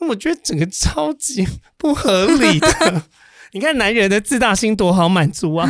[0.00, 3.02] 我觉得整个超级不合理的。
[3.52, 5.68] 你看男人的自大心多好满足啊！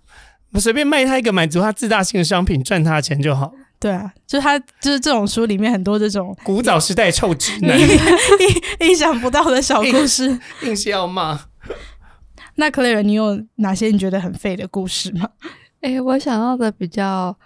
[0.52, 3.52] 我随便卖他一个满足他自大心的商品，赚他的钱就好。
[3.80, 11.47] 对啊，就是他就是这种书里面很多这种古早时代臭直男，意意想不到的小故事，硬是要骂。
[12.60, 15.28] 那 Clare，你有哪些你觉得很废的故事吗？
[15.80, 17.36] 哎，我想到的比较，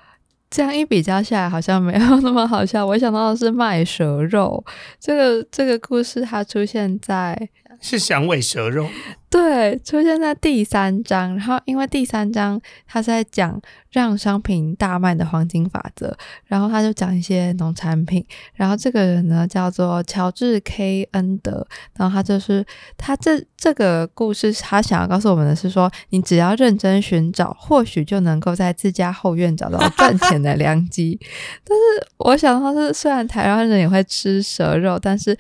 [0.49, 2.87] 这样一比较下来，好像没有那么好笑。
[2.87, 4.65] 我想到的是卖蛇肉，
[4.99, 7.37] 这个这个故事它出现在
[7.83, 8.89] 是响尾蛇肉。
[9.29, 13.59] 对，出现在第三章，然后因为第三章他在讲
[13.91, 16.15] 让商品大卖的黄金法则，
[16.45, 21.67] 然后他就讲一些农产品，然后这个人呢叫做乔治 K 恩德，
[21.97, 22.63] 然后他就是
[22.99, 31.19] 他这这个故事他想要告诉我们的是说，你只要认真寻找，或许就能够在自家后院找到赚钱的良机。
[31.65, 35.35] 但是我想到是，虽然台湾人也会吃蛇肉，但是。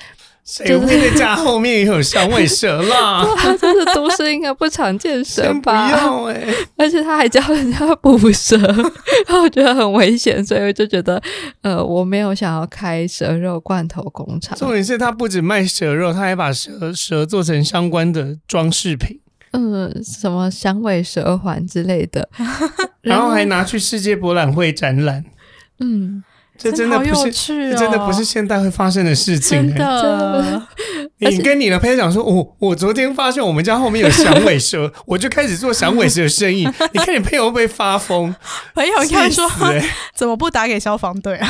[0.44, 3.24] 谁会在家后面也有响尾蛇啦？
[3.60, 5.88] 这是都市应该不常见蛇吧？
[5.88, 6.42] 不要哎！
[6.76, 11.22] 而且他还教人家捕蛇，然后我觉得很危险，所以我就觉得，
[11.62, 14.58] 呃，我没有想要开蛇肉罐头工厂。
[14.58, 19.20] 重点是他不止卖蛇肉，他还把蛇蛇做成相关的装饰品，
[19.52, 22.28] 嗯，什么响尾蛇环之类的，
[23.00, 25.24] 然后还拿去世界博览会展览，
[25.78, 26.24] 嗯。
[26.58, 29.68] 这真的不是，这真的不是现代会发生的事情。
[29.68, 30.62] 真的，
[31.18, 36.68] 你跟你的朋友讲说，我我昨天发现我们家后面有响尾蛇，我就开始做响尾蛇的生意。
[36.92, 38.34] 你看你朋友会不会发疯？
[38.74, 39.48] 朋友看说，
[40.14, 41.48] 怎么不打给消防队啊？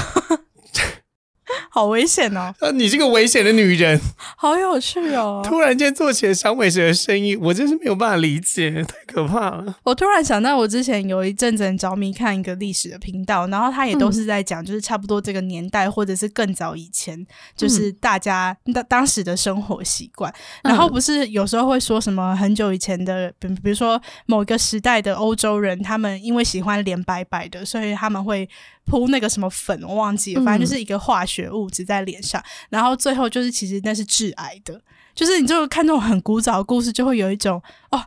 [1.75, 2.55] 好危险哦！
[2.61, 3.99] 啊，你这个危险的女人，
[4.37, 5.41] 好有趣哦！
[5.43, 9.75] 突然间做起了响尾蛇的生意，我真是没有办法理解，太可怕了。
[9.83, 20.31] 我突然想到，我之前有一阵子很着迷看一个历史的频道，然后他也都是在讲，就是差不多这个年代或者是更早以前，就是大家当当时的生活习惯。
[20.63, 28.47] 然后不是有时候会说什么很久以前的，比比如说某一个时代的欧洲人，他们因为喜欢脸白白的，所以他们会。
[28.85, 34.81] 铺那个什么粉，我忘记了，反正就是一个化学物质在脸上，然后最后就是其实那是致癌的。
[35.14, 38.03] 就是你就看这种很古早的故事，就会有一种哦，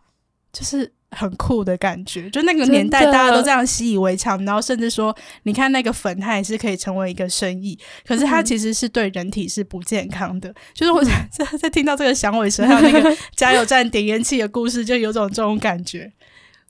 [0.52, 2.28] 就是很酷的感觉。
[2.32, 10.52] 就那个年代大家都这样习以为常，然后甚至说，你看那个粉，它也是可以成为一个生意，可是它其实是对人体是不健康的。
[10.74, 16.12] 就是我在在听到这个响尾蛇还有那个加油站点烟器的故事，就有种这种感觉。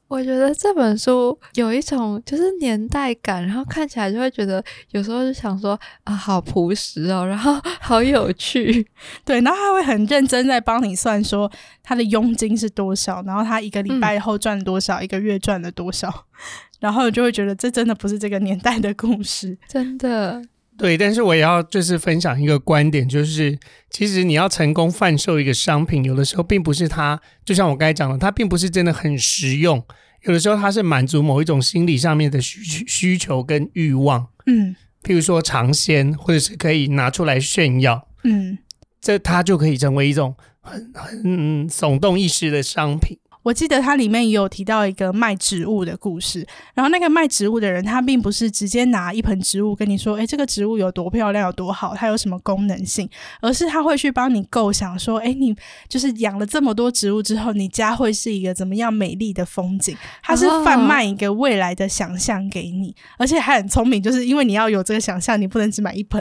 [0.07, 8.85] 我觉得这本书有一种就是年代感，然后看起来就会觉得有时候就想说啊，好朴实哦，然后 好有趣，
[9.25, 16.25] 对，然后他会很认真在帮你算说他的佣金是多少，然后他一个礼拜后赚多少，一个月赚了多少，
[16.79, 20.41] 然后就会觉得这真的不是这个年代的故事，真的。
[20.77, 23.57] 对，但是我也要就是分享一个观点，就是
[23.89, 29.82] 其实你要成功贩售一个商品，有的时候并不是它，就像我刚才讲的，它并不是真的很实用，
[30.23, 38.57] 有的时候它是满足某一种心理上面的需需求跟欲望，嗯，譬如说尝鲜，或者是可以拿出来炫耀，嗯，
[38.99, 43.17] 这它就可以成为一种很很耸动一时的商品。
[43.45, 46.43] 我记得它里面也有提到一个卖植物的故事，
[46.73, 53.07] 然后那个卖植物的人，他并不是直接拿一盆植物跟你说，诶，这个植物有多漂亮，有多好，它有什么功能性，
[53.41, 55.55] 而是他会去帮你构想说，诶，你
[55.87, 59.95] 就是养了这么多植物之后，你家会是一个怎么样美丽的风景？
[60.23, 66.19] 他是贩卖一个未来的想象给你，而且还很聪明，就是因为你要有这个想象，你不能只买一盆，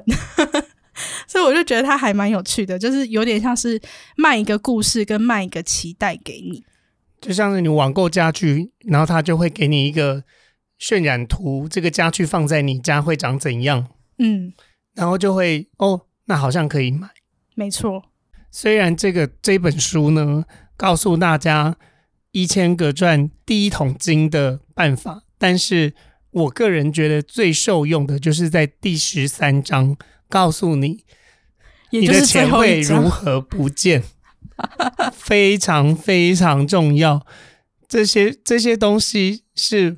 [1.27, 3.81] 所以我就觉得他还蛮有趣的，就是有点像是
[4.15, 6.63] 卖一个故事跟卖一个期待给你。
[7.25, 10.23] 就像是你网购家具，然后他就会给你一个
[10.79, 13.89] 渲染图，这个家具放在你家会长怎样？
[14.19, 14.53] 嗯，
[14.95, 17.09] 然后就会哦，那好像可以买。
[17.55, 18.03] 没错，
[18.51, 20.45] 虽然这个这本书呢，
[20.77, 21.79] 告诉大家
[22.33, 25.95] 一千个赚第一桶金的办法，但是
[26.31, 29.97] 我个人觉得最受用的就是在第十三章
[30.29, 31.05] 告诉你，
[31.89, 34.03] 你的钱会如何不见。
[35.13, 37.27] 非常非常重要，
[37.89, 39.97] 这些这些东西是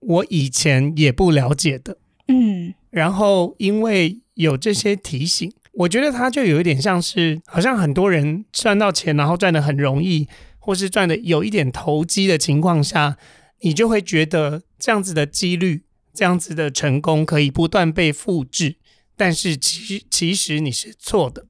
[0.00, 10.28] 我以前也不了解的，嗯，然后因为有这些提醒，我觉得它就有一点像是，好像很多人赚到钱，然后赚的很容易，
[10.58, 13.16] 或是赚的有一点投机的情况下，
[13.60, 15.82] 你就会觉得这样子的几率，
[16.14, 18.76] 这样子的成功可以不断被复制，
[19.16, 21.46] 但是其其实你是错的。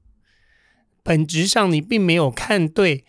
[1.03, 3.03] 本质上，你并没有看对，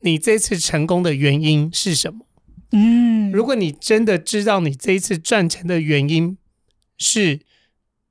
[0.00, 2.26] 你这次成功的原因是什么？
[2.72, 6.36] 嗯，如果你真的知道你这一次赚钱的原因
[6.98, 7.40] 是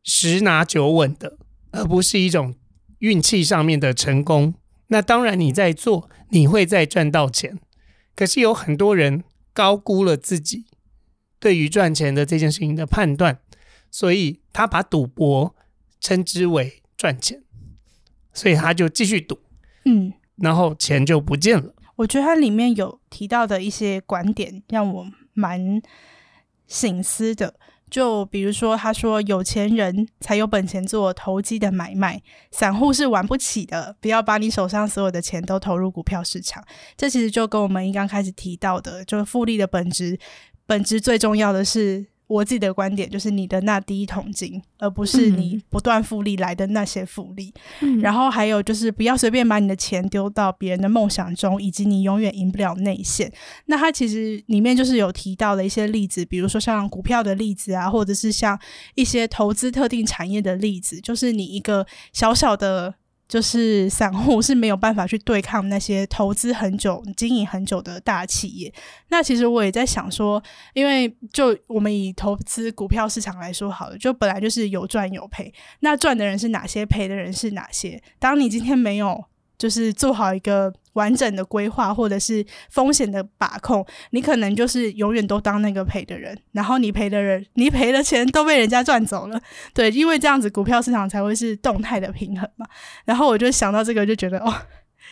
[0.03, 1.38] 十拿九稳的，
[1.72, 2.56] 而不是一种
[2.99, 4.56] 运气上面的成功，
[4.88, 7.60] 那当然你在做，你会再赚到钱。
[8.16, 10.66] 可是有很多人高估了自己
[11.39, 13.39] 对于赚钱的这件事情的判断，
[13.91, 15.56] 所以他把赌博
[15.99, 17.43] 称之为赚钱。
[18.36, 19.40] 所以他就继续赌，
[19.86, 21.74] 嗯，然后钱就不见了。
[21.96, 25.82] 我觉得它里面有提到的一些观点让我蛮
[26.68, 27.56] 醒思的，
[27.90, 32.22] 就比如说他说有钱人才有本钱做投机的买卖，
[32.52, 33.96] 散户是玩不起的。
[34.02, 36.62] 不要把你手上所有的钱都投入股票市场。
[36.98, 40.20] 这其实就跟我们一刚开始提到的，就是复利的本质，
[40.66, 42.06] 本质最重要的是。
[42.28, 47.54] 我自己的观点就是你的那第一桶金，而不是你不断复利来的那些复利。
[48.02, 53.32] 然后还有就是不要随便把你的钱丢到别人的梦想中，以及你永远赢不了内线。
[53.66, 58.60] 那它其实里面就是有提到的一些例子，比如说像股票的例子啊，或者是像
[58.96, 62.96] 一些投资特定产业的例子，就是你一个小小的。
[63.28, 68.74] 就是散户是没有办法去对抗那些投资很久、经营很久的大企业。
[69.10, 70.42] 那其实我也在想说，
[70.74, 75.54] 因为就我们以投资股票市场来说好了，就本来就是有赚有赔。
[75.80, 76.86] 那赚的人是哪些？
[76.86, 78.02] 赔的人是哪些？
[78.20, 79.26] 当你今天没有。
[79.58, 89.41] 就是做好一个完整的规划，或者是风险的把控，你可能就是永远都当那个赔的人，然后你赔的人，你赔的钱都被人家赚走了。
[89.74, 92.66] 对，因为这样子股票市场才会是动态的平衡嘛。
[93.06, 94.53] 然后我就想到这个，就觉得哦，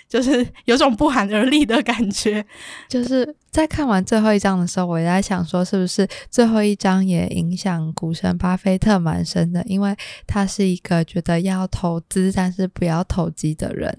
[0.08, 2.46] 就是有种不寒 而栗的感觉。
[2.88, 9.62] 就是在看完最后一章的时候，我也在想说，是不是最后一章也影响股神巴菲特蛮深的？
[9.66, 13.94] 因为他是一个觉得要投资，但是不要投机的人。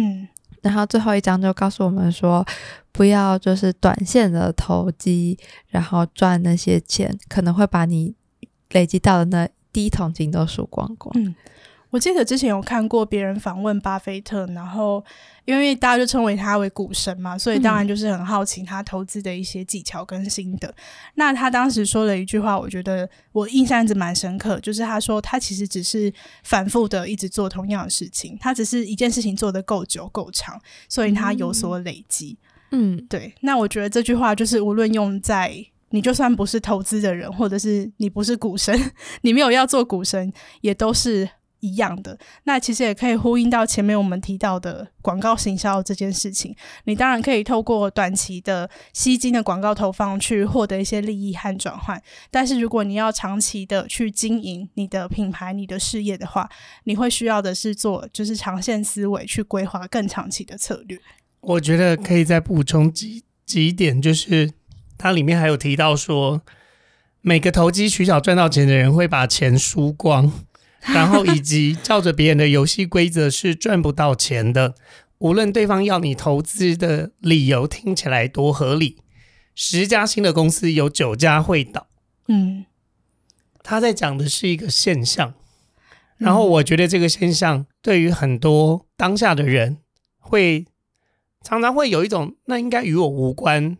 [0.00, 0.28] 嗯，
[0.62, 2.46] 然后最后一章就告诉我们说，
[2.92, 5.36] 不要就是短线的投机，
[5.68, 8.14] 然后赚那些钱，可能会把你
[8.70, 11.12] 累积到的那第一桶金都输光光。
[11.16, 11.34] 嗯。
[11.90, 15.02] 我记得之前有看过别人访问巴菲特，然后
[15.46, 20.72] 因为大家就称为他为股神嘛，所以当然就是很好奇他投资的一些技巧跟心得。
[21.14, 26.12] 那他当时说了一句话，我觉得我印象一直蛮深刻，就是他说他其实只是
[26.44, 30.60] 反复的一直做同样的事情，他只是一件事情做得够久够长，
[30.90, 32.36] 所以他有所累积。
[32.72, 33.32] 嗯，对。
[33.40, 38.78] 那我觉得这句话就是无论用在你就算不是投资的人，或者是你不是股神，
[39.22, 40.30] 你没有要做股神，
[40.60, 41.30] 也都是。
[41.60, 46.54] 一样的，那其实也可以呼应到前面我们提到的广告行销这件事情。
[46.84, 52.00] 你当然可以透过短期的吸金的广告投放去获得一些利益和转换，
[52.30, 56.48] 但是如果你要长期的去经营你的品牌、你的事业的话，
[56.84, 60.98] 你会需要的是做就是长线思维去规划更长期的策略。
[61.40, 64.52] 我觉得可以再补充几几点，就是
[64.96, 66.42] 它里面还有提到说，
[67.20, 70.32] 每个投机取巧赚到钱的人会把钱输光，
[70.94, 74.74] 然后以及照着别人的游戏规则是赚不到钱的。
[75.18, 78.98] 无论对方要你投资的理由听起来多合理，
[79.54, 81.88] 十家新的公司有九家会倒。
[82.28, 82.66] 嗯，
[83.64, 85.34] 他在讲的是一个现象，
[86.18, 89.78] 然后我觉得这个现象对于很多当下的人
[90.18, 90.66] 会
[91.42, 93.76] 常常会有一种那应该与我无关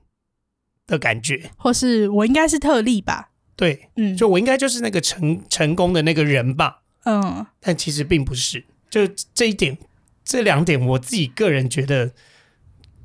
[0.89, 3.31] 的感觉，或是我应该是特例吧？
[3.55, 6.83] 对，嗯，就我应该就是那个成成功的那个人吧？
[7.11, 9.79] 嗯，但其实并不是，就这一点。
[10.23, 12.13] 这两点我自己个人觉得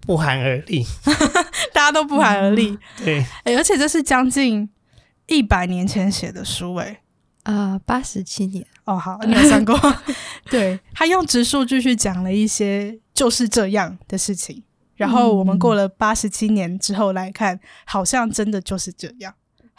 [0.01, 0.85] 不寒而栗，
[1.71, 2.77] 大家都不寒而栗。
[2.97, 4.69] 对，而且这是将近
[5.27, 6.99] 一百年前写的书，哎，
[7.43, 8.67] 啊，八十七年。
[8.83, 9.79] 哦，好，你有算过？
[10.51, 14.61] 对他用直数据去讲了一些就是这样的事情，
[14.97, 19.33] 然后我们过了八十七年之后来看，好像真的就是这样。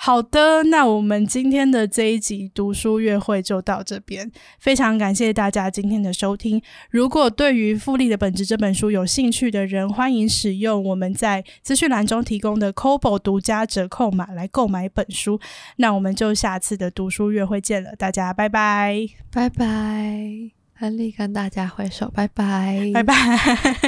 [0.05, 4.31] 好的，那我们今天的这一集读书约会就到这边。
[4.61, 6.61] 非常感谢大家今天的收听。
[6.91, 15.41] 如果对于《复利的本质》这本书有兴趣的人，欢迎使用我们在资讯栏中提供的 Kobo 独家折扣码来购买本书。
[15.77, 19.65] 那我们就下次的读书约会见了，大家拜拜，拜拜，
[20.79, 23.15] 亨利跟大家挥手，拜拜，拜拜。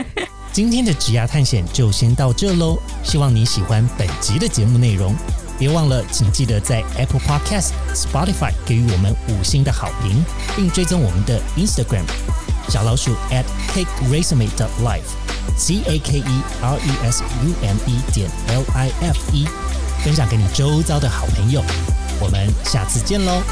[0.51, 5.15] 今天的职涯探险就先到这喽，希望你喜欢本集的节目内容。
[5.59, 10.23] 别忘了，请记得在 Apple Podcast、Spotify 给予我们五星的好评，
[10.55, 12.05] 并追踪我们的 Instagram
[12.69, 13.45] 小老鼠 at
[13.75, 18.63] cake resume dot life，c a k e r e s u m e 点 l
[18.75, 19.47] i f e，
[20.05, 21.63] 分享给你周遭的好朋友。
[22.21, 23.43] 我们下次见喽！